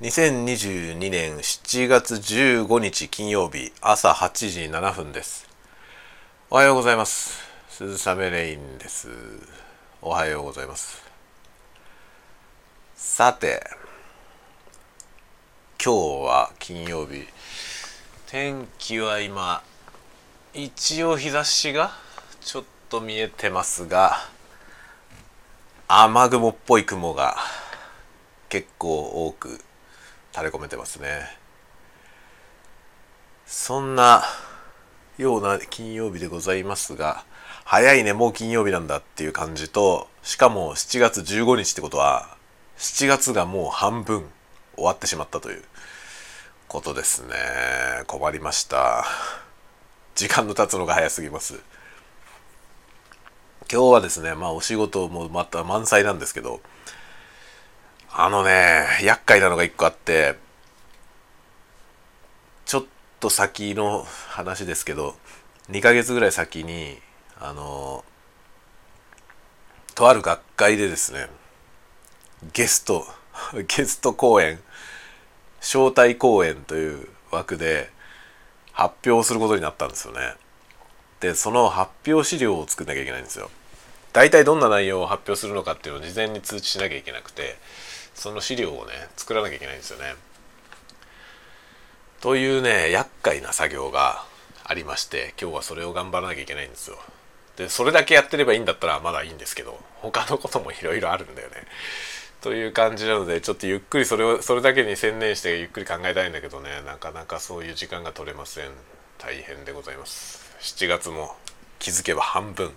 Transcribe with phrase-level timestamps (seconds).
[0.00, 5.48] 2022年7月15日金曜日朝8時7分です。
[6.50, 7.40] おはようございます。
[7.68, 9.08] 鈴雨レインです。
[10.00, 11.02] おはようございます。
[12.94, 13.60] さて
[15.84, 17.26] 今日は金曜日。
[18.28, 19.64] 天気は今
[20.54, 21.90] 一応日差しが
[22.40, 24.12] ちょっと見えてますが
[25.88, 27.36] 雨雲っぽい雲が
[28.48, 29.58] 結構多く
[30.32, 31.38] 垂れ込めてますね。
[33.46, 34.22] そんな
[35.16, 37.24] ような金曜日でございますが
[37.64, 42.36] 早いねもう金曜日なんだっていう感じとしかも7月15日ってことは
[42.76, 44.24] 7月がもう半分
[44.76, 45.62] 終わってしまったという
[46.68, 47.34] ことですね。
[48.06, 49.04] 困りました。
[50.14, 51.54] 時間の経つのが早すぎます。
[53.72, 56.60] 今日はですねまあお仕事もまた満載なんですけど
[58.20, 60.34] あのね、厄介なのが一個あって、
[62.66, 62.84] ちょっ
[63.20, 65.14] と先の話ですけど、
[65.70, 66.98] 2ヶ月ぐらい先に、
[67.38, 68.04] あの、
[69.94, 71.28] とある学会でですね、
[72.52, 73.06] ゲスト、
[73.68, 74.60] ゲスト講演、
[75.60, 77.88] 招待講演という枠で
[78.72, 80.34] 発表することになったんですよね。
[81.20, 83.48] で、その発表資料を作んなきゃいけないんですよ。
[84.12, 87.56] 大体どんな内容を発表するのかっていうのを事前に通知しなきゃいけなくて、
[88.18, 90.14] その資料をね作らなきゃいけないんですよね。
[92.20, 94.24] というね厄介な作業が
[94.64, 96.98] ありまして今日はそれを頑張らなきゃいけないんですよ。
[97.56, 101.54] でそれだけやってればいいんだったらまだいいんですけど他のこともいろいろあるんだよね。
[102.40, 108.70] という感じなのでちょっとゆっくりそれをそれだけに専念してゆっくり考えたいんだけどねなかなかそういう時間が取れません
[109.18, 111.34] 大変でございます7月も
[111.78, 112.70] 気づけば半分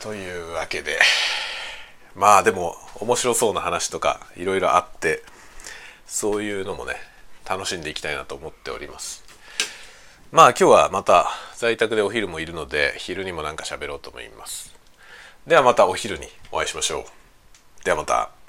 [0.00, 0.98] というわけで
[2.14, 5.22] まあでも面白そうな話とかいろいろあって
[6.06, 6.96] そういうのもね
[7.48, 9.24] 楽しんでいきたいなと思っております。
[10.32, 14.74] まあ今日はまた在宅でお昼もいるので昼にもなんか喋ろうと思います。
[15.46, 17.84] ではまたお昼にお会いしましょう。
[17.84, 18.39] ではまた。